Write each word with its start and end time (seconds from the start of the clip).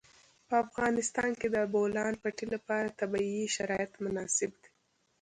په 0.47 0.55
افغانستان 0.65 1.31
کې 1.39 1.47
د 1.49 1.55
د 1.63 1.69
بولان 1.73 2.13
پټي 2.21 2.45
لپاره 2.55 2.95
طبیعي 2.99 3.45
شرایط 3.55 3.91
مناسب 4.03 4.51
دي. 4.61 4.69